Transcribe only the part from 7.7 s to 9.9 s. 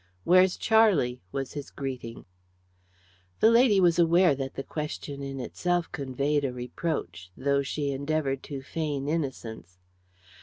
endeavoured to feign innocence.